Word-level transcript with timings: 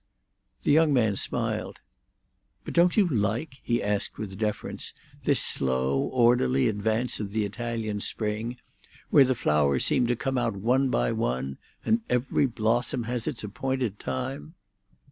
The 0.63 0.71
young 0.71 0.93
man 0.93 1.15
smiled. 1.15 1.79
"But 2.63 2.73
don't 2.73 2.97
you 2.97 3.07
like," 3.07 3.57
he 3.61 3.83
asked 3.83 4.17
with 4.17 4.35
deference, 4.35 4.95
"this 5.25 5.39
slow, 5.39 5.99
orderly 5.99 6.67
advance 6.67 7.19
of 7.19 7.33
the 7.33 7.45
Italian 7.45 7.99
spring, 8.01 8.57
where 9.11 9.25
the 9.25 9.35
flowers 9.35 9.85
seem 9.85 10.07
to 10.07 10.15
come 10.15 10.39
out 10.39 10.55
one 10.57 10.89
by 10.89 11.11
one, 11.11 11.59
and 11.85 12.01
every 12.09 12.47
blossom 12.47 13.03
has 13.03 13.27
its 13.27 13.43
appointed 13.43 13.99
time?" 13.99 14.55